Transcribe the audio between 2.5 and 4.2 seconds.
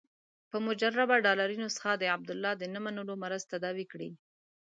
د نه منلو مرض تداوي کړي.